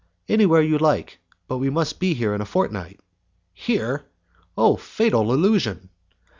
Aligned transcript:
"Anywhere 0.27 0.63
you 0.63 0.79
like, 0.79 1.19
but 1.47 1.59
we 1.59 1.69
must 1.69 1.99
be 1.99 2.15
here 2.15 2.33
in 2.33 2.41
a 2.41 2.45
fortnight." 2.47 2.99
"Here! 3.53 4.05
Oh, 4.57 4.75
fatal 4.75 5.31
illusion!" 5.31 5.89